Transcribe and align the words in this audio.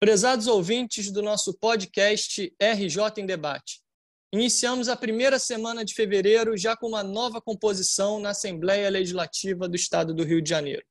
Prezados 0.00 0.46
ouvintes 0.46 1.10
do 1.10 1.20
nosso 1.20 1.52
podcast 1.54 2.54
RJ 2.62 3.20
em 3.20 3.26
Debate, 3.26 3.80
iniciamos 4.32 4.88
a 4.88 4.94
primeira 4.94 5.40
semana 5.40 5.84
de 5.84 5.92
fevereiro 5.92 6.56
já 6.56 6.76
com 6.76 6.86
uma 6.86 7.02
nova 7.02 7.40
composição 7.40 8.20
na 8.20 8.30
Assembleia 8.30 8.88
Legislativa 8.88 9.68
do 9.68 9.74
Estado 9.74 10.14
do 10.14 10.22
Rio 10.22 10.40
de 10.40 10.48
Janeiro. 10.48 10.84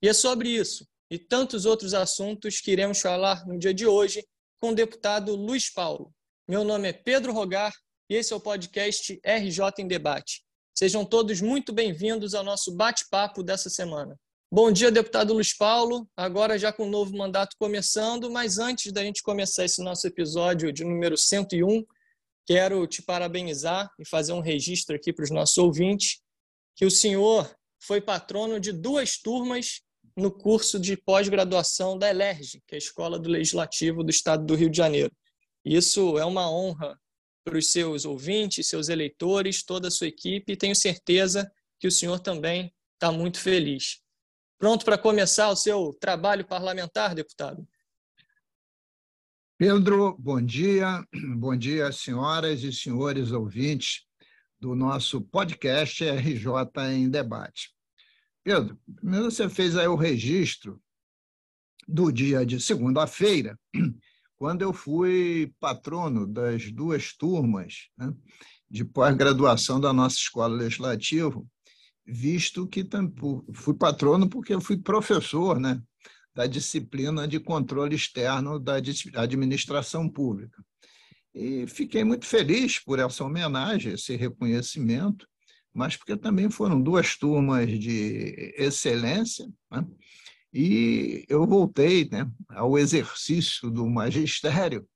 E 0.00 0.08
é 0.08 0.12
sobre 0.12 0.48
isso 0.48 0.86
e 1.10 1.18
tantos 1.18 1.66
outros 1.66 1.92
assuntos 1.92 2.60
que 2.60 2.70
iremos 2.70 3.00
falar 3.00 3.44
no 3.48 3.58
dia 3.58 3.74
de 3.74 3.84
hoje 3.84 4.24
com 4.60 4.70
o 4.70 4.74
deputado 4.76 5.34
Luiz 5.34 5.68
Paulo. 5.68 6.14
Meu 6.46 6.62
nome 6.62 6.88
é 6.88 6.92
Pedro 6.92 7.32
Rogar 7.32 7.72
e 8.08 8.14
esse 8.14 8.32
é 8.32 8.36
o 8.36 8.40
podcast 8.40 9.20
RJ 9.24 9.72
em 9.80 9.88
Debate. 9.88 10.44
Sejam 10.72 11.04
todos 11.04 11.40
muito 11.40 11.72
bem-vindos 11.72 12.32
ao 12.32 12.44
nosso 12.44 12.76
bate-papo 12.76 13.42
dessa 13.42 13.68
semana. 13.68 14.16
Bom 14.54 14.70
dia, 14.70 14.92
deputado 14.92 15.32
Luiz 15.32 15.56
Paulo. 15.56 16.06
Agora 16.14 16.58
já 16.58 16.70
com 16.70 16.86
o 16.86 16.90
novo 16.90 17.16
mandato 17.16 17.56
começando, 17.58 18.30
mas 18.30 18.58
antes 18.58 18.92
da 18.92 19.02
gente 19.02 19.22
começar 19.22 19.64
esse 19.64 19.82
nosso 19.82 20.06
episódio 20.06 20.70
de 20.70 20.84
número 20.84 21.16
101, 21.16 21.82
quero 22.44 22.86
te 22.86 23.00
parabenizar 23.00 23.90
e 23.98 24.06
fazer 24.06 24.34
um 24.34 24.40
registro 24.40 24.94
aqui 24.94 25.10
para 25.10 25.22
os 25.22 25.30
nossos 25.30 25.56
ouvintes, 25.56 26.20
que 26.76 26.84
o 26.84 26.90
senhor 26.90 27.50
foi 27.80 27.98
patrono 27.98 28.60
de 28.60 28.72
duas 28.72 29.16
turmas 29.16 29.80
no 30.14 30.30
curso 30.30 30.78
de 30.78 30.98
pós-graduação 30.98 31.96
da 31.96 32.10
ELERJ, 32.10 32.62
que 32.66 32.74
é 32.74 32.76
a 32.76 32.78
Escola 32.78 33.18
do 33.18 33.30
Legislativo 33.30 34.04
do 34.04 34.10
Estado 34.10 34.44
do 34.44 34.54
Rio 34.54 34.68
de 34.68 34.76
Janeiro. 34.76 35.16
Isso 35.64 36.18
é 36.18 36.26
uma 36.26 36.50
honra 36.50 37.00
para 37.42 37.56
os 37.56 37.72
seus 37.72 38.04
ouvintes, 38.04 38.68
seus 38.68 38.90
eleitores, 38.90 39.64
toda 39.64 39.88
a 39.88 39.90
sua 39.90 40.08
equipe, 40.08 40.52
e 40.52 40.56
tenho 40.58 40.76
certeza 40.76 41.50
que 41.80 41.88
o 41.88 41.90
senhor 41.90 42.20
também 42.20 42.70
está 42.96 43.10
muito 43.10 43.40
feliz. 43.40 44.02
Pronto 44.62 44.84
para 44.84 44.96
começar 44.96 45.50
o 45.50 45.56
seu 45.56 45.92
trabalho 46.00 46.46
parlamentar, 46.46 47.16
deputado? 47.16 47.66
Pedro, 49.58 50.16
bom 50.16 50.40
dia. 50.40 51.04
Bom 51.36 51.56
dia, 51.56 51.90
senhoras 51.90 52.62
e 52.62 52.72
senhores 52.72 53.32
ouvintes 53.32 54.04
do 54.60 54.76
nosso 54.76 55.20
podcast 55.20 56.04
RJ 56.04 56.46
em 56.92 57.10
Debate. 57.10 57.74
Pedro, 58.44 58.78
você 59.02 59.48
fez 59.48 59.76
aí 59.76 59.88
o 59.88 59.96
registro 59.96 60.80
do 61.88 62.12
dia 62.12 62.46
de 62.46 62.60
segunda-feira, 62.60 63.58
quando 64.38 64.62
eu 64.62 64.72
fui 64.72 65.52
patrono 65.58 66.24
das 66.24 66.70
duas 66.70 67.12
turmas 67.12 67.88
né, 67.98 68.14
de 68.70 68.84
pós-graduação 68.84 69.80
da 69.80 69.92
nossa 69.92 70.18
escola 70.18 70.54
legislativa, 70.54 71.44
visto 72.06 72.66
que 72.66 72.86
fui 73.54 73.74
patrono 73.74 74.28
porque 74.28 74.58
fui 74.60 74.76
professor 74.76 75.58
né, 75.58 75.80
da 76.34 76.46
disciplina 76.46 77.26
de 77.28 77.38
controle 77.38 77.94
externo 77.94 78.58
da 78.58 78.74
administração 79.16 80.08
pública. 80.08 80.62
E 81.34 81.66
fiquei 81.66 82.04
muito 82.04 82.26
feliz 82.26 82.78
por 82.78 82.98
essa 82.98 83.24
homenagem, 83.24 83.94
esse 83.94 84.16
reconhecimento, 84.16 85.26
mas 85.72 85.96
porque 85.96 86.16
também 86.16 86.50
foram 86.50 86.80
duas 86.80 87.16
turmas 87.16 87.68
de 87.78 88.54
excelência, 88.58 89.48
né? 89.70 89.86
e 90.52 91.24
eu 91.28 91.46
voltei 91.46 92.06
né, 92.10 92.30
ao 92.50 92.78
exercício 92.78 93.70
do 93.70 93.88
magistério, 93.88 94.86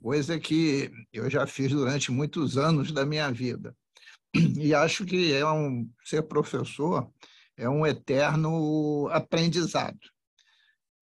coisa 0.00 0.38
que 0.38 0.90
eu 1.12 1.28
já 1.28 1.46
fiz 1.46 1.72
durante 1.72 2.12
muitos 2.12 2.56
anos 2.56 2.92
da 2.92 3.04
minha 3.04 3.30
vida. 3.32 3.76
E 4.34 4.74
acho 4.74 5.04
que 5.04 5.32
é 5.32 5.46
um 5.46 5.88
ser 6.04 6.22
professor 6.22 7.10
é 7.58 7.68
um 7.68 7.84
eterno 7.84 9.08
aprendizado. 9.10 9.98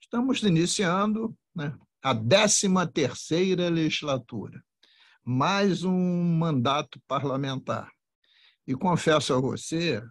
Estamos 0.01 0.43
iniciando 0.43 1.37
né, 1.55 1.77
a 2.03 2.15
13 2.15 2.69
terceira 2.93 3.69
legislatura, 3.69 4.65
mais 5.23 5.85
um 5.85 6.25
mandato 6.25 6.99
parlamentar. 7.06 7.93
E 8.67 8.75
confesso 8.75 9.34
a 9.34 9.41
você, 9.41 10.03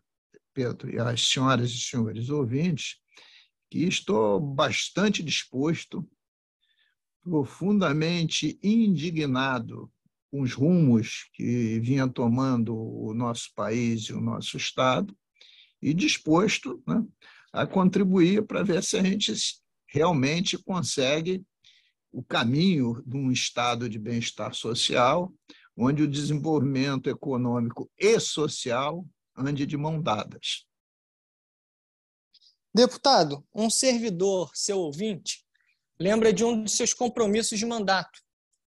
Pedro, 0.53 0.94
e 0.94 1.00
às 1.00 1.28
senhoras 1.28 1.72
e 1.72 1.79
senhores 1.79 2.29
ouvintes, 2.29 2.97
que 3.72 3.79
estou 3.79 4.39
bastante 4.39 5.23
disposto, 5.23 6.07
profundamente 7.23 8.59
indignado 8.62 9.91
os 10.40 10.53
rumos 10.53 11.29
que 11.34 11.79
vinha 11.79 12.07
tomando 12.07 12.75
o 12.75 13.13
nosso 13.13 13.53
país 13.56 14.03
e 14.03 14.13
o 14.13 14.22
nosso 14.22 14.57
Estado, 14.57 15.16
e 15.81 15.94
disposto 15.94 16.81
né, 16.88 17.03
a 17.53 17.66
contribuir 17.66 18.45
para 18.45 18.63
ver 18.63 18.84
se 18.84 18.97
a 18.97 19.03
gente 19.03 19.34
realmente 19.88 20.57
consegue 20.57 21.44
o 22.12 22.24
caminho 22.24 23.03
de 23.06 23.18
um 23.18 23.31
estado 23.31 23.90
de 23.90 24.00
bem-estar 24.00 24.53
social, 24.53 25.34
onde 25.75 26.03
o 26.03 26.07
desenvolvimento 26.07 27.09
econômico 27.09 27.91
e 27.97 28.19
social 28.19 29.06
ande 29.38 29.66
de 29.66 29.75
mão 29.75 30.01
dadas. 30.01 30.66
Deputado, 32.74 33.45
um 33.53 33.69
servidor, 33.69 34.51
seu 34.53 34.79
ouvinte, 34.79 35.45
lembra 36.00 36.34
de 36.34 36.44
um 36.44 36.63
de 36.63 36.72
seus 36.72 36.94
compromissos 36.94 37.59
de 37.59 37.66
mandato, 37.66 38.22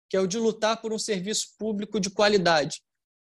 que 0.09 0.17
é 0.17 0.19
o 0.19 0.27
de 0.27 0.37
lutar 0.37 0.81
por 0.81 0.91
um 0.91 0.99
serviço 0.99 1.55
público 1.57 1.99
de 1.99 2.09
qualidade. 2.09 2.81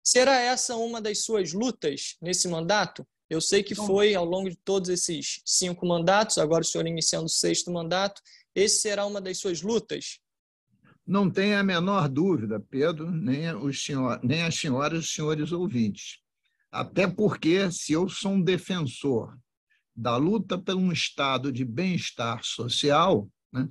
Será 0.03 0.41
essa 0.41 0.77
uma 0.77 1.03
das 1.03 1.25
suas 1.25 1.53
lutas 1.53 2.17
nesse 2.23 2.49
mandato? 2.49 3.07
Eu 3.29 3.43
sei 3.43 3.63
que 3.63 3.75
foi 3.75 4.15
ao 4.15 4.25
longo 4.25 4.49
de 4.49 4.57
todos 4.57 4.89
esses 4.89 5.43
cinco 5.45 5.85
mandatos, 5.85 6.39
agora 6.39 6.63
o 6.63 6.65
senhor 6.65 6.87
iniciando 6.87 7.27
o 7.27 7.29
sexto 7.29 7.71
mandato. 7.71 8.23
Esse 8.55 8.81
será 8.81 9.05
uma 9.05 9.21
das 9.21 9.37
suas 9.37 9.61
lutas? 9.61 10.21
Não 11.07 11.31
tem 11.31 11.55
a 11.55 11.63
menor 11.63 12.09
dúvida, 12.09 12.59
Pedro, 12.59 13.11
nem, 13.11 13.55
os 13.55 13.85
senhor, 13.85 14.19
nem 14.23 14.43
as 14.43 14.55
senhoras 14.55 14.99
e 14.99 15.01
os 15.01 15.13
senhores 15.13 15.53
ouvintes. 15.53 16.19
Até 16.71 17.07
porque, 17.07 17.71
se 17.71 17.93
eu 17.93 18.09
sou 18.09 18.33
um 18.33 18.43
defensor 18.43 19.37
da 19.95 20.17
luta 20.17 20.57
por 20.57 20.75
um 20.75 20.93
estado 20.93 21.51
de 21.51 21.65
bem-estar 21.65 22.45
social, 22.45 23.29
né, 23.53 23.69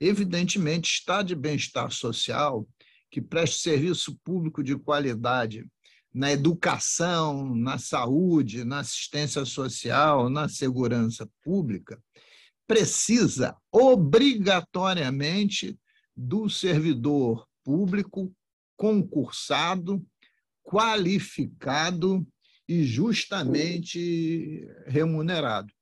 Evidentemente, 0.00 0.90
estado 0.90 1.28
de 1.28 1.34
bem-estar 1.34 1.92
social, 1.92 2.66
que 3.10 3.20
preste 3.20 3.60
serviço 3.60 4.18
público 4.24 4.62
de 4.62 4.76
qualidade 4.76 5.66
na 6.12 6.32
educação, 6.32 7.54
na 7.54 7.78
saúde, 7.78 8.64
na 8.64 8.80
assistência 8.80 9.44
social, 9.44 10.30
na 10.30 10.48
segurança 10.48 11.28
pública, 11.42 12.02
precisa 12.66 13.56
obrigatoriamente 13.70 15.78
do 16.16 16.48
servidor 16.48 17.46
público 17.64 18.32
concursado, 18.76 20.04
qualificado 20.62 22.26
e 22.66 22.84
justamente 22.84 24.66
remunerado. 24.86 25.72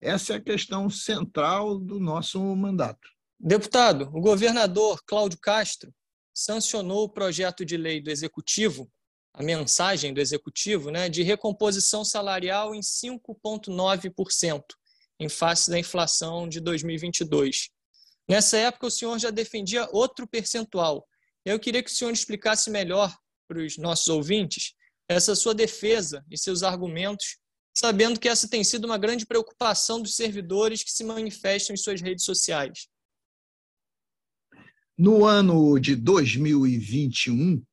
Essa 0.00 0.34
é 0.34 0.36
a 0.36 0.40
questão 0.40 0.88
central 0.88 1.78
do 1.78 2.00
nosso 2.00 2.40
mandato. 2.56 3.17
Deputado, 3.40 4.10
o 4.12 4.20
governador 4.20 5.00
Cláudio 5.06 5.38
Castro 5.40 5.94
sancionou 6.34 7.04
o 7.04 7.08
projeto 7.08 7.64
de 7.64 7.76
lei 7.76 8.00
do 8.00 8.10
Executivo, 8.10 8.90
a 9.32 9.44
mensagem 9.44 10.12
do 10.12 10.20
Executivo, 10.20 10.90
né, 10.90 11.08
de 11.08 11.22
recomposição 11.22 12.04
salarial 12.04 12.74
em 12.74 12.80
5,9%, 12.80 14.64
em 15.20 15.28
face 15.28 15.70
da 15.70 15.78
inflação 15.78 16.48
de 16.48 16.58
2022. 16.58 17.68
Nessa 18.28 18.56
época, 18.56 18.88
o 18.88 18.90
senhor 18.90 19.16
já 19.20 19.30
defendia 19.30 19.88
outro 19.92 20.26
percentual. 20.26 21.06
Eu 21.44 21.60
queria 21.60 21.82
que 21.82 21.90
o 21.90 21.94
senhor 21.94 22.10
explicasse 22.10 22.70
melhor 22.70 23.16
para 23.46 23.60
os 23.60 23.78
nossos 23.78 24.08
ouvintes 24.08 24.74
essa 25.08 25.36
sua 25.36 25.54
defesa 25.54 26.24
e 26.28 26.36
seus 26.36 26.64
argumentos, 26.64 27.38
sabendo 27.72 28.18
que 28.18 28.28
essa 28.28 28.48
tem 28.48 28.64
sido 28.64 28.84
uma 28.84 28.98
grande 28.98 29.24
preocupação 29.24 30.02
dos 30.02 30.16
servidores 30.16 30.82
que 30.82 30.90
se 30.90 31.04
manifestam 31.04 31.72
em 31.72 31.76
suas 31.76 32.00
redes 32.00 32.24
sociais. 32.24 32.88
No 34.98 35.24
ano 35.24 35.78
de 35.78 35.94
2021, 35.94 37.64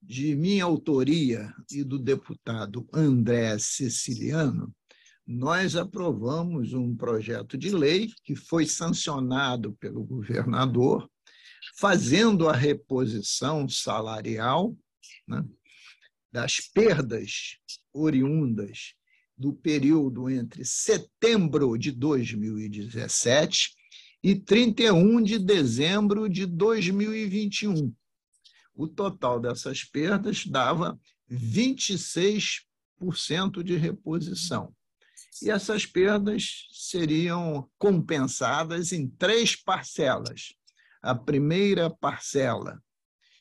de 0.00 0.36
minha 0.36 0.62
autoria 0.62 1.52
e 1.68 1.82
do 1.82 1.98
deputado 1.98 2.88
André 2.94 3.58
Siciliano, 3.58 4.72
nós 5.26 5.74
aprovamos 5.74 6.72
um 6.74 6.94
projeto 6.94 7.58
de 7.58 7.70
lei 7.70 8.08
que 8.22 8.36
foi 8.36 8.66
sancionado 8.66 9.72
pelo 9.80 10.04
governador, 10.04 11.10
fazendo 11.76 12.48
a 12.48 12.54
reposição 12.54 13.68
salarial 13.68 14.78
né, 15.26 15.44
das 16.30 16.60
perdas 16.60 17.58
oriundas 17.92 18.94
do 19.36 19.52
período 19.52 20.30
entre 20.30 20.64
setembro 20.64 21.76
de 21.76 21.90
2017 21.90 23.76
e 24.22 24.34
31 24.34 25.22
de 25.22 25.38
dezembro 25.38 26.28
de 26.28 26.44
2021. 26.46 27.94
O 28.74 28.86
total 28.86 29.40
dessas 29.40 29.82
perdas 29.84 30.44
dava 30.46 31.00
26% 31.30 33.62
de 33.62 33.76
reposição. 33.76 34.74
E 35.42 35.50
essas 35.50 35.84
perdas 35.86 36.66
seriam 36.72 37.70
compensadas 37.78 38.92
em 38.92 39.08
três 39.08 39.54
parcelas, 39.54 40.54
a 41.00 41.14
primeira 41.14 41.88
parcela 41.88 42.82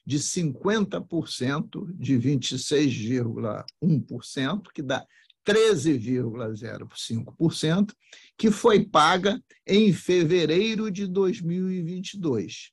de 0.06 0.20
50% 0.20 1.92
de 1.98 2.16
26,1%, 2.18 4.72
que 4.74 4.82
dá 4.82 5.06
13,05%, 5.48 7.94
que 8.38 8.52
foi 8.52 8.86
paga 8.86 9.42
em 9.66 9.94
fevereiro 9.94 10.92
de 10.92 11.08
2022. 11.08 12.72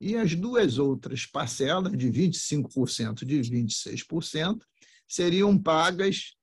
E 0.00 0.16
as 0.16 0.36
duas 0.36 0.78
outras 0.78 1.26
parcelas, 1.26 1.96
de 1.96 2.08
25% 2.08 3.22
e 3.22 3.26
de 3.26 3.40
26%, 3.40 4.60
seriam 5.08 5.58
pagas 5.58 6.36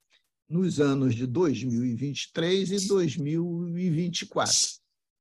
nos 0.50 0.82
anos 0.82 1.16
de 1.16 1.26
2023 1.26 2.72
e 2.72 2.88
2024. 2.88 4.54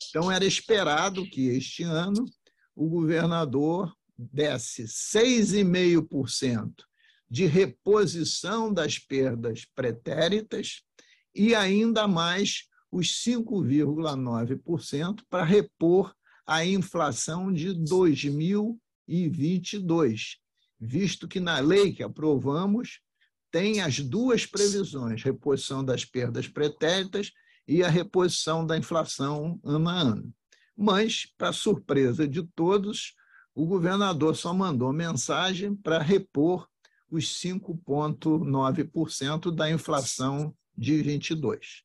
Então, 0.08 0.28
era 0.30 0.44
esperado 0.44 1.24
que 1.28 1.48
este 1.48 1.82
ano 1.84 2.24
o 2.74 2.88
governador 2.88 3.94
desse 4.16 4.84
6,5% 4.84 6.87
de 7.30 7.46
reposição 7.46 8.72
das 8.72 8.98
perdas 8.98 9.66
pretéritas 9.74 10.82
e 11.34 11.54
ainda 11.54 12.08
mais 12.08 12.66
os 12.90 13.22
5,9% 13.22 15.20
para 15.28 15.44
repor 15.44 16.14
a 16.46 16.64
inflação 16.64 17.52
de 17.52 17.74
2022, 17.74 20.38
visto 20.80 21.28
que 21.28 21.38
na 21.38 21.58
lei 21.58 21.92
que 21.92 22.02
aprovamos 22.02 23.00
tem 23.50 23.80
as 23.80 23.98
duas 24.00 24.44
previsões, 24.46 25.22
reposição 25.22 25.84
das 25.84 26.02
perdas 26.04 26.48
pretéritas 26.48 27.30
e 27.66 27.82
a 27.82 27.88
reposição 27.88 28.64
da 28.66 28.78
inflação 28.78 29.60
ano 29.62 29.88
a 29.88 29.92
ano. 29.92 30.32
Mas, 30.76 31.26
para 31.36 31.52
surpresa 31.52 32.26
de 32.26 32.42
todos, 32.54 33.14
o 33.54 33.66
governador 33.66 34.34
só 34.36 34.54
mandou 34.54 34.92
mensagem 34.92 35.74
para 35.74 36.00
repor 36.00 36.68
os 37.10 37.40
5,9% 37.40 39.54
da 39.54 39.70
inflação 39.70 40.54
de 40.76 41.00
22. 41.02 41.84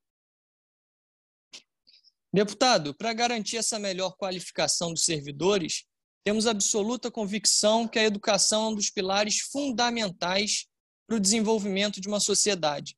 Deputado, 2.34 2.96
para 2.96 3.14
garantir 3.14 3.58
essa 3.58 3.78
melhor 3.78 4.16
qualificação 4.18 4.92
dos 4.92 5.06
servidores, 5.06 5.86
temos 6.24 6.48
absoluta 6.48 7.12
convicção 7.12 7.88
que 7.88 8.00
a 8.00 8.04
educação 8.04 8.66
é 8.66 8.70
um 8.70 8.76
dos 8.76 8.90
pilares 8.90 9.42
fundamentais 9.52 10.66
para 11.06 11.18
o 11.18 11.20
desenvolvimento 11.20 12.02
de 12.02 12.08
uma 12.08 12.20
sociedade. 12.20 12.98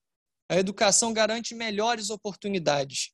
A 0.49 0.57
educação 0.57 1.11
garante 1.11 1.55
melhores 1.55 2.09
oportunidades. 2.09 3.11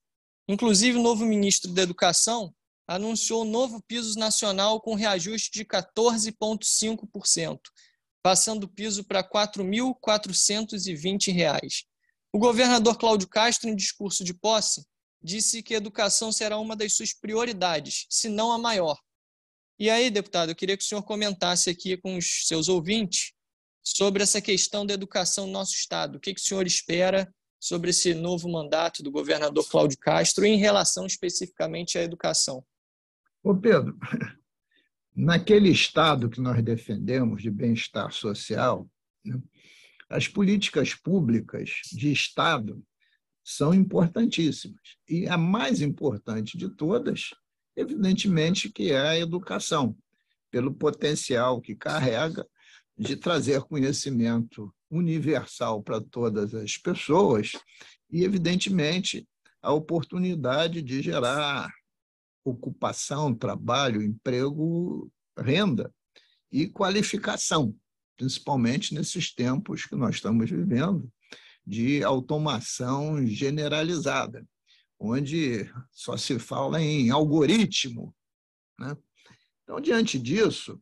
Inclusive, 0.47 0.97
o 0.97 1.01
novo 1.01 1.25
ministro 1.25 1.71
da 1.71 1.81
Educação 1.81 2.53
anunciou 2.85 3.45
novo 3.45 3.81
piso 3.87 4.19
nacional 4.19 4.81
com 4.81 4.95
reajuste 4.95 5.49
de 5.51 5.63
14,5%, 5.63 7.57
passando 8.21 8.65
o 8.65 8.67
piso 8.67 9.03
para 9.03 9.21
R$ 9.21 9.29
4.420. 9.29 11.85
O 12.33 12.39
governador 12.39 12.97
Cláudio 12.97 13.27
Castro, 13.27 13.69
em 13.69 13.75
discurso 13.75 14.23
de 14.23 14.33
posse, 14.33 14.85
disse 15.21 15.61
que 15.61 15.73
a 15.73 15.77
educação 15.77 16.31
será 16.31 16.57
uma 16.57 16.75
das 16.75 16.93
suas 16.93 17.13
prioridades, 17.13 18.05
se 18.09 18.29
não 18.29 18.51
a 18.51 18.57
maior. 18.57 18.97
E 19.77 19.89
aí, 19.89 20.09
deputado, 20.09 20.49
eu 20.49 20.55
queria 20.55 20.77
que 20.77 20.83
o 20.83 20.87
senhor 20.87 21.03
comentasse 21.03 21.69
aqui 21.69 21.97
com 21.97 22.17
os 22.17 22.47
seus 22.47 22.69
ouvintes 22.69 23.33
sobre 23.83 24.23
essa 24.23 24.39
questão 24.39 24.85
da 24.85 24.93
educação 24.93 25.47
no 25.47 25.53
nosso 25.53 25.73
Estado. 25.73 26.17
O 26.17 26.19
que, 26.19 26.33
que 26.33 26.41
o 26.41 26.43
senhor 26.43 26.65
espera 26.67 27.33
sobre 27.59 27.89
esse 27.89 28.13
novo 28.13 28.49
mandato 28.49 29.03
do 29.03 29.11
governador 29.11 29.67
Cláudio 29.69 29.97
Castro 29.99 30.45
em 30.45 30.57
relação 30.57 31.05
especificamente 31.05 31.97
à 31.97 32.03
educação? 32.03 32.63
Ô 33.43 33.55
Pedro, 33.55 33.97
naquele 35.15 35.69
Estado 35.69 36.29
que 36.29 36.41
nós 36.41 36.63
defendemos 36.63 37.41
de 37.41 37.51
bem-estar 37.51 38.11
social, 38.11 38.89
né, 39.23 39.39
as 40.09 40.27
políticas 40.27 40.93
públicas 40.93 41.81
de 41.91 42.11
Estado 42.11 42.83
são 43.43 43.73
importantíssimas. 43.73 44.81
E 45.07 45.27
a 45.27 45.37
mais 45.37 45.81
importante 45.81 46.57
de 46.57 46.69
todas, 46.69 47.29
evidentemente, 47.75 48.69
que 48.69 48.91
é 48.91 48.99
a 48.99 49.19
educação, 49.19 49.95
pelo 50.49 50.73
potencial 50.73 51.61
que 51.61 51.75
carrega 51.75 52.45
de 52.97 53.15
trazer 53.15 53.61
conhecimento 53.61 54.73
universal 54.89 55.81
para 55.81 56.01
todas 56.01 56.53
as 56.53 56.77
pessoas 56.77 57.53
e, 58.11 58.23
evidentemente, 58.23 59.25
a 59.61 59.71
oportunidade 59.71 60.81
de 60.81 61.01
gerar 61.01 61.71
ocupação, 62.43 63.33
trabalho, 63.33 64.01
emprego, 64.01 65.11
renda 65.37 65.93
e 66.51 66.67
qualificação, 66.67 67.75
principalmente 68.17 68.93
nesses 68.93 69.33
tempos 69.33 69.85
que 69.85 69.95
nós 69.95 70.15
estamos 70.15 70.49
vivendo 70.49 71.11
de 71.65 72.03
automação 72.03 73.25
generalizada, 73.25 74.45
onde 74.99 75.71
só 75.91 76.17
se 76.17 76.37
fala 76.39 76.81
em 76.81 77.09
algoritmo. 77.09 78.15
Né? 78.79 78.97
Então, 79.63 79.79
diante 79.79 80.19
disso, 80.19 80.81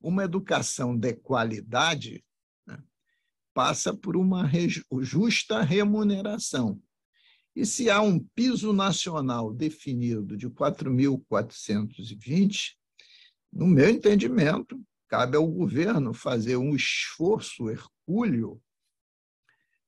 uma 0.00 0.24
educação 0.24 0.96
de 0.96 1.14
qualidade 1.14 2.24
né, 2.66 2.78
passa 3.54 3.94
por 3.94 4.16
uma 4.16 4.48
justa 5.00 5.62
remuneração. 5.62 6.80
E 7.56 7.64
se 7.64 7.88
há 7.88 8.02
um 8.02 8.18
piso 8.18 8.74
nacional 8.74 9.50
definido 9.50 10.36
de 10.36 10.50
4.420, 10.50 12.74
no 13.50 13.66
meu 13.66 13.88
entendimento, 13.88 14.78
cabe 15.08 15.38
ao 15.38 15.50
governo 15.50 16.12
fazer 16.12 16.58
um 16.58 16.76
esforço 16.76 17.70
hercúleo 17.70 18.60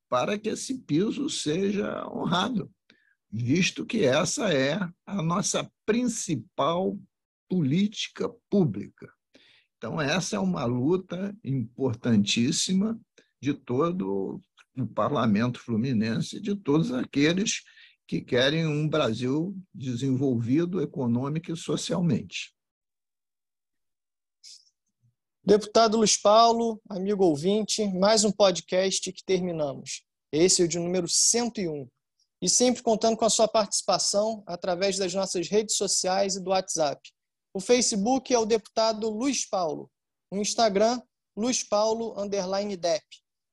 para 0.09 0.39
que 0.39 0.49
esse 0.49 0.79
piso 0.79 1.29
seja 1.29 2.09
honrado, 2.09 2.73
visto 3.31 3.85
que 3.85 4.03
essa 4.03 4.51
é 4.51 4.79
a 5.05 5.23
nossa 5.23 5.71
principal 5.85 6.99
política 7.51 8.31
pública. 8.49 9.13
Então, 9.77 10.01
essa 10.01 10.37
é 10.37 10.39
uma 10.39 10.65
luta 10.65 11.37
importantíssima 11.45 12.99
de 13.39 13.53
todo 13.53 14.41
o 14.83 14.87
parlamento 14.87 15.61
fluminense, 15.61 16.41
de 16.41 16.55
todos 16.55 16.93
aqueles 16.93 17.63
que 18.07 18.21
querem 18.21 18.67
um 18.67 18.89
Brasil 18.89 19.57
desenvolvido 19.75 20.81
econômica 20.81 21.53
e 21.53 21.57
socialmente. 21.57 22.55
Deputado 25.45 25.97
Luiz 25.97 26.17
Paulo, 26.17 26.81
amigo 26.89 27.25
ouvinte, 27.25 27.87
mais 27.95 28.25
um 28.25 28.31
podcast 28.31 29.13
que 29.13 29.25
terminamos. 29.25 30.03
Esse 30.31 30.63
é 30.63 30.65
o 30.65 30.69
de 30.69 30.79
número 30.79 31.09
101. 31.09 31.89
E 32.41 32.49
sempre 32.49 32.83
contando 32.83 33.17
com 33.17 33.25
a 33.25 33.31
sua 33.31 33.49
participação 33.49 34.43
através 34.47 34.97
das 34.97 35.13
nossas 35.13 35.49
redes 35.49 35.77
sociais 35.77 36.37
e 36.37 36.41
do 36.43 36.51
WhatsApp. 36.51 37.01
O 37.53 37.61
Facebook 37.61 38.33
é 38.33 38.39
o 38.39 38.47
deputado 38.47 39.09
Luiz 39.11 39.49
Paulo. 39.49 39.91
O 40.31 40.37
Instagram, 40.37 41.01
Luiz 41.37 41.63
Paulo 41.63 42.15
Dep. 42.79 43.05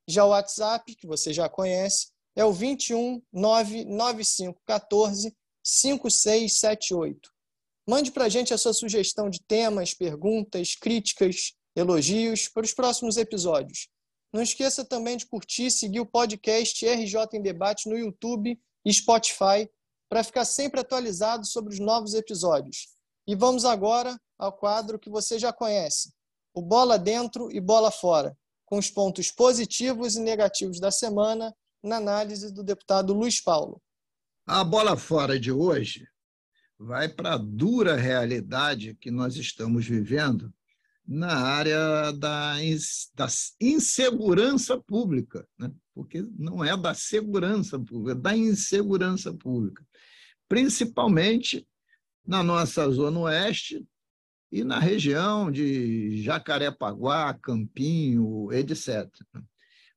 Já 0.08 0.26
o 0.26 0.30
WhatsApp, 0.30 0.96
que 0.96 1.08
você 1.08 1.34
já 1.34 1.50
conhece, 1.50 2.10
é 2.36 2.44
o 2.44 2.52
21 2.52 3.22
99514 3.34 5.36
5678. 5.64 7.32
Mande 7.88 8.12
para 8.12 8.26
a 8.26 8.30
gente 8.30 8.54
a 8.54 8.58
sua 8.58 8.74
sugestão 8.74 9.30
de 9.30 9.42
temas, 9.42 9.94
perguntas, 9.94 10.76
críticas, 10.76 11.54
elogios 11.76 12.48
para 12.48 12.66
os 12.66 12.74
próximos 12.74 13.18
episódios. 13.18 13.88
Não 14.34 14.42
esqueça 14.42 14.84
também 14.84 15.18
de 15.18 15.26
curtir 15.26 15.68
e 15.68 15.72
seguir 15.72 16.00
o 16.00 16.06
podcast 16.06 16.86
RJ 16.86 17.16
em 17.34 17.42
Debate 17.42 17.90
no 17.90 17.98
YouTube 17.98 18.60
e 18.84 18.94
Spotify 18.94 19.70
para 20.10 20.24
ficar 20.24 20.46
sempre 20.46 20.80
atualizado 20.80 21.46
sobre 21.46 21.74
os 21.74 21.80
novos 21.80 22.14
episódios. 22.14 22.90
E 23.28 23.36
vamos 23.36 23.66
agora 23.66 24.20
ao 24.38 24.54
quadro 24.54 25.00
que 25.00 25.10
você 25.10 25.40
já 25.40 25.54
conhece, 25.54 26.14
o 26.54 26.62
Bola 26.62 27.00
Dentro 27.00 27.52
e 27.52 27.60
Bola 27.60 27.90
Fora, 27.90 28.38
com 28.66 28.78
os 28.78 28.90
pontos 28.90 29.32
positivos 29.32 30.16
e 30.16 30.22
negativos 30.22 30.80
da 30.80 30.92
semana, 30.92 31.54
na 31.84 31.98
análise 31.98 32.52
do 32.52 32.64
deputado 32.64 33.14
Luiz 33.14 33.40
Paulo. 33.40 33.82
A 34.46 34.64
bola 34.64 34.98
fora 34.98 35.40
de 35.40 35.52
hoje 35.52 36.08
vai 36.78 37.08
para 37.08 37.34
a 37.34 37.38
dura 37.38 37.96
realidade 37.96 38.96
que 38.96 39.10
nós 39.10 39.36
estamos 39.36 39.86
vivendo 39.86 40.54
na 41.08 41.36
área 41.36 42.12
da, 42.14 42.56
da 43.14 43.28
insegurança 43.62 44.78
pública, 44.82 45.48
né? 45.58 45.72
porque 45.94 46.26
não 46.38 46.64
é 46.64 46.76
da 46.76 46.94
segurança 46.94 47.80
pública, 47.80 48.12
é 48.12 48.22
da 48.22 48.36
insegurança 48.36 49.32
pública, 49.32 49.86
principalmente 50.50 51.66
na 52.26 52.42
nossa 52.42 52.90
zona 52.90 53.20
oeste 53.20 53.86
e 54.52 54.64
na 54.64 54.80
região 54.80 55.52
de 55.52 56.22
Jacarepaguá, 56.24 57.34
Campinho, 57.34 58.52
etc. 58.52 59.10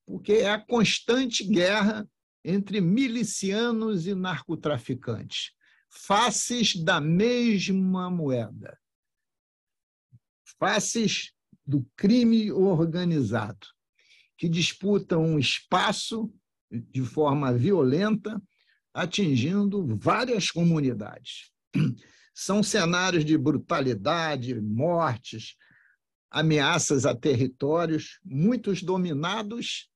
Porque 0.06 0.32
é 0.32 0.50
a 0.50 0.58
constante 0.58 1.44
guerra 1.44 2.08
entre 2.44 2.80
milicianos 2.80 4.06
e 4.06 4.14
narcotraficantes, 4.14 5.52
faces 5.90 6.74
da 6.74 7.00
mesma 7.00 8.10
moeda. 8.10 8.78
faces 10.58 11.32
do 11.64 11.86
crime 11.94 12.50
organizado, 12.50 13.66
que 14.36 14.48
disputam 14.48 15.22
um 15.22 15.38
espaço 15.38 16.32
de 16.70 17.02
forma 17.02 17.52
violenta, 17.52 18.42
atingindo 18.92 19.86
várias 19.96 20.50
comunidades. 20.50 21.52
São 22.40 22.62
cenários 22.62 23.24
de 23.24 23.36
brutalidade, 23.36 24.54
mortes, 24.60 25.56
ameaças 26.30 27.04
a 27.04 27.12
territórios, 27.12 28.20
muitos 28.24 28.80
dominados 28.80 29.90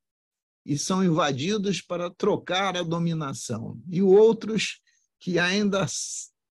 e 0.66 0.76
são 0.76 1.04
invadidos 1.04 1.80
para 1.80 2.10
trocar 2.10 2.76
a 2.76 2.82
dominação, 2.82 3.80
e 3.88 4.02
outros 4.02 4.80
que 5.20 5.38
ainda 5.38 5.86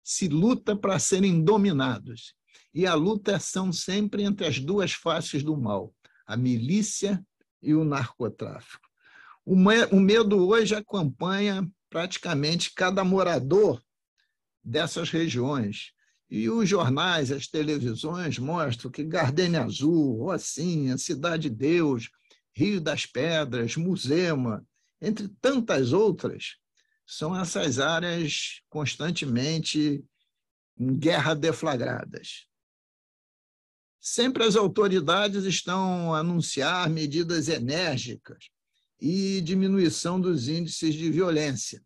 se 0.02 0.26
luta 0.26 0.74
para 0.74 0.98
serem 0.98 1.40
dominados. 1.44 2.34
E 2.74 2.84
a 2.84 2.94
luta 2.94 3.38
são 3.38 3.72
sempre 3.72 4.24
entre 4.24 4.44
as 4.44 4.58
duas 4.58 4.90
faces 4.90 5.44
do 5.44 5.56
mal, 5.56 5.94
a 6.26 6.36
milícia 6.36 7.24
e 7.62 7.76
o 7.76 7.84
narcotráfico. 7.84 8.88
O 9.44 10.00
medo 10.00 10.48
hoje 10.48 10.74
acompanha 10.74 11.64
praticamente 11.88 12.74
cada 12.74 13.04
morador 13.04 13.80
dessas 14.66 15.11
regiões. 15.11 15.92
E 16.28 16.50
os 16.50 16.68
jornais, 16.68 17.30
as 17.30 17.46
televisões 17.46 18.37
mostram 18.37 18.90
que 18.90 19.04
Gardenia 19.04 19.62
Azul, 19.62 20.25
Rocinha, 20.25 20.99
Cidade 20.99 21.49
de 21.49 21.54
Deus, 21.54 22.11
Rio 22.52 22.80
das 22.80 23.06
Pedras, 23.06 23.76
Musema, 23.76 24.66
entre 25.00 25.28
tantas 25.40 25.92
outras, 25.92 26.56
são 27.06 27.38
essas 27.38 27.78
áreas 27.78 28.61
constantemente 28.68 30.04
em 30.76 30.99
guerra 30.99 31.35
deflagradas. 31.35 32.49
Sempre 34.00 34.44
as 34.44 34.56
autoridades 34.56 35.44
estão 35.44 36.12
a 36.12 36.18
anunciar 36.18 36.90
medidas 36.90 37.49
enérgicas 37.49 38.49
e 39.00 39.40
diminuição 39.42 40.20
dos 40.20 40.49
índices 40.49 40.94
de 40.94 41.11
violência. 41.11 41.85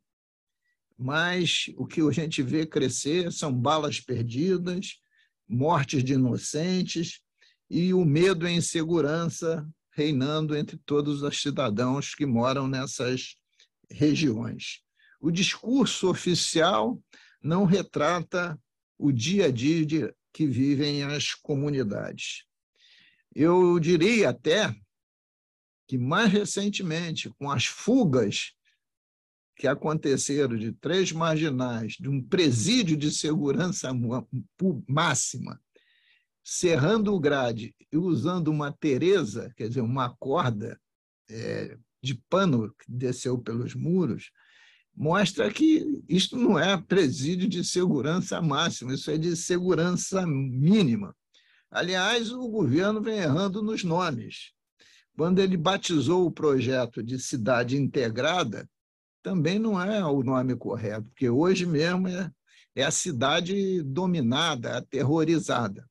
Mas 1.02 1.70
o 1.78 1.86
que 1.86 2.02
a 2.02 2.10
gente 2.10 2.42
vê 2.42 2.66
crescer 2.66 3.32
são 3.32 3.50
balas 3.50 3.98
perdidas, 3.98 5.00
mortes 5.48 6.04
de 6.04 6.12
inocentes 6.12 7.22
e 7.70 7.94
o 7.94 8.04
medo 8.04 8.46
e 8.46 8.50
a 8.50 8.52
insegurança 8.52 9.66
reinando 9.92 10.54
entre 10.54 10.76
todos 10.84 11.22
os 11.22 11.40
cidadãos 11.40 12.14
que 12.14 12.26
moram 12.26 12.68
nessas 12.68 13.36
regiões. 13.90 14.82
O 15.18 15.30
discurso 15.30 16.10
oficial 16.10 17.02
não 17.42 17.64
retrata 17.64 18.60
o 18.98 19.10
dia 19.10 19.46
a 19.46 19.50
dia 19.50 20.14
que 20.34 20.46
vivem 20.46 21.02
as 21.02 21.32
comunidades. 21.32 22.44
Eu 23.34 23.80
diria 23.80 24.28
até 24.28 24.74
que, 25.88 25.96
mais 25.96 26.30
recentemente, 26.30 27.30
com 27.38 27.50
as 27.50 27.64
fugas 27.64 28.52
que 29.60 29.68
aconteceram 29.68 30.56
de 30.56 30.72
três 30.72 31.12
marginais, 31.12 31.92
de 32.00 32.08
um 32.08 32.22
presídio 32.22 32.96
de 32.96 33.10
segurança 33.10 33.90
máxima, 34.88 35.60
cerrando 36.42 37.14
o 37.14 37.20
grade 37.20 37.74
e 37.92 37.98
usando 37.98 38.48
uma 38.48 38.72
teresa, 38.72 39.52
quer 39.54 39.68
dizer, 39.68 39.82
uma 39.82 40.16
corda 40.16 40.80
é, 41.28 41.76
de 42.02 42.14
pano 42.30 42.70
que 42.70 42.90
desceu 42.90 43.36
pelos 43.36 43.74
muros, 43.74 44.30
mostra 44.96 45.52
que 45.52 46.02
isto 46.08 46.38
não 46.38 46.58
é 46.58 46.80
presídio 46.80 47.46
de 47.46 47.62
segurança 47.62 48.40
máxima, 48.40 48.94
isso 48.94 49.10
é 49.10 49.18
de 49.18 49.36
segurança 49.36 50.26
mínima. 50.26 51.14
Aliás, 51.70 52.32
o 52.32 52.48
governo 52.48 53.02
vem 53.02 53.18
errando 53.18 53.62
nos 53.62 53.84
nomes. 53.84 54.52
Quando 55.14 55.38
ele 55.38 55.58
batizou 55.58 56.24
o 56.24 56.32
projeto 56.32 57.02
de 57.02 57.18
cidade 57.18 57.76
integrada, 57.76 58.66
também 59.22 59.58
não 59.58 59.80
é 59.80 60.04
o 60.04 60.22
nome 60.22 60.56
correto, 60.56 61.08
porque 61.08 61.28
hoje 61.28 61.66
mesmo 61.66 62.08
é, 62.08 62.30
é 62.74 62.82
a 62.84 62.90
cidade 62.90 63.82
dominada, 63.82 64.78
aterrorizada. 64.78 65.88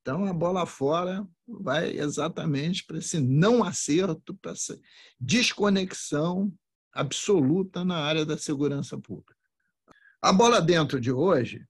Então, 0.00 0.24
a 0.24 0.32
bola 0.32 0.66
fora 0.66 1.26
vai 1.46 1.96
exatamente 1.96 2.84
para 2.84 2.98
esse 2.98 3.20
não 3.20 3.62
acerto, 3.62 4.34
para 4.34 4.52
essa 4.52 4.78
desconexão 5.18 6.52
absoluta 6.92 7.84
na 7.84 7.98
área 7.98 8.26
da 8.26 8.36
segurança 8.36 8.98
pública. 8.98 9.36
A 10.20 10.32
bola 10.32 10.60
dentro 10.60 11.00
de 11.00 11.12
hoje 11.12 11.64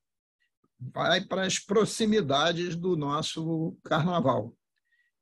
vai 0.78 1.24
para 1.24 1.46
as 1.46 1.58
proximidades 1.58 2.74
do 2.74 2.96
nosso 2.96 3.76
carnaval, 3.84 4.56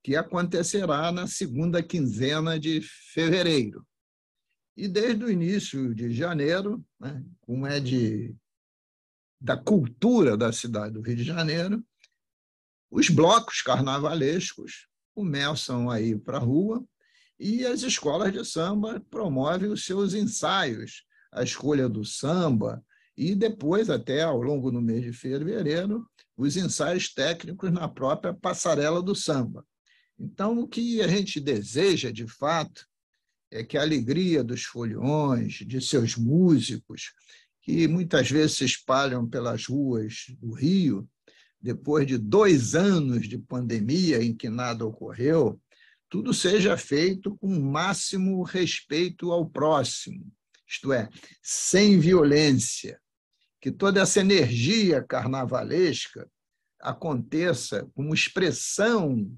que 0.03 0.17
acontecerá 0.17 1.13
na 1.13 1.27
segunda 1.27 1.83
quinzena 1.83 2.59
de 2.59 2.81
fevereiro. 3.13 3.87
E 4.77 4.89
desde 4.89 5.25
o 5.25 5.31
início 5.31 5.95
de 5.95 6.13
janeiro, 6.13 6.85
né, 6.99 7.25
como 7.41 7.67
é 7.67 7.81
de, 7.81 8.35
da 9.41 9.57
cultura 9.57 10.37
da 10.37 10.53
cidade 10.53 10.95
do 10.95 11.01
Rio 11.01 11.17
de 11.17 11.25
Janeiro, 11.25 11.85
os 12.91 13.09
blocos 13.09 13.63
carnavalescos 13.63 14.89
começam 15.15 15.91
a 15.91 16.01
ir 16.01 16.19
para 16.19 16.39
a 16.39 16.41
rua 16.41 16.85
e 17.39 17.65
as 17.65 17.83
escolas 17.83 18.33
de 18.33 18.45
samba 18.45 19.01
promovem 19.11 19.71
os 19.71 19.85
seus 19.85 20.15
ensaios, 20.15 21.05
a 21.33 21.43
escolha 21.43 21.89
do 21.89 22.05
samba, 22.05 22.85
e 23.17 23.35
depois, 23.35 23.91
até 23.91 24.23
ao 24.23 24.41
longo 24.41 24.71
do 24.71 24.81
mês 24.81 25.03
de 25.03 25.13
fevereiro, 25.13 26.07
os 26.37 26.57
ensaios 26.57 27.13
técnicos 27.13 27.71
na 27.71 27.87
própria 27.89 28.33
passarela 28.33 29.03
do 29.03 29.15
samba. 29.15 29.65
Então, 30.19 30.59
o 30.59 30.69
que 30.69 31.03
a 31.03 31.09
gente 31.09 31.39
deseja, 31.41 32.11
de 32.11 32.27
fato, 32.27 32.87
é 33.51 33.65
que 33.65 33.77
a 33.77 33.83
alegria 33.83 34.45
dos 34.45 34.63
foliões, 34.63 35.55
de 35.55 35.81
seus 35.81 36.17
músicos, 36.17 37.13
que 37.63 37.89
muitas 37.89 38.31
vezes 38.31 38.57
se 38.57 38.65
espalham 38.65 39.27
pelas 39.27 39.67
ruas 39.67 40.27
do 40.41 40.53
Rio, 40.53 41.09
depois 41.61 42.07
de 42.07 42.17
dois 42.17 42.75
anos 42.75 43.29
de 43.29 43.37
pandemia 43.37 44.23
em 44.23 44.35
que 44.35 44.49
nada 44.49 44.87
ocorreu, 44.87 45.61
tudo 46.09 46.33
seja 46.33 46.77
feito 46.77 47.37
com 47.37 47.47
o 47.47 47.63
máximo 47.63 48.43
respeito 48.43 49.31
ao 49.31 49.49
próximo, 49.49 50.27
isto 50.67 50.93
é, 50.93 51.09
sem 51.43 51.99
violência, 51.99 53.01
que 53.61 53.71
toda 53.71 54.01
essa 54.01 54.21
energia 54.21 55.03
carnavalesca 55.03 56.29
aconteça 56.81 57.89
como 57.95 58.15
expressão 58.15 59.31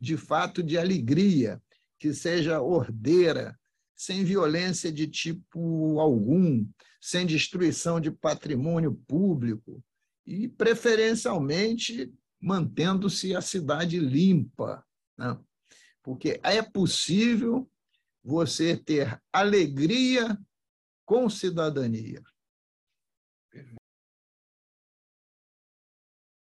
de 0.00 0.16
fato 0.16 0.62
de 0.62 0.76
alegria, 0.76 1.62
que 2.02 2.12
seja 2.12 2.60
ordeira, 2.60 3.56
sem 3.94 4.24
violência 4.24 4.90
de 4.90 5.06
tipo 5.06 6.00
algum, 6.00 6.66
sem 7.00 7.24
destruição 7.24 8.00
de 8.00 8.10
patrimônio 8.10 8.92
público 9.06 9.80
e, 10.26 10.48
preferencialmente, 10.48 12.12
mantendo-se 12.40 13.36
a 13.36 13.40
cidade 13.40 14.00
limpa. 14.00 14.84
Né? 15.16 15.38
porque 16.02 16.40
é 16.42 16.60
possível 16.60 17.70
você 18.24 18.76
ter 18.76 19.22
alegria 19.32 20.36
com 21.06 21.30
cidadania. 21.30 22.20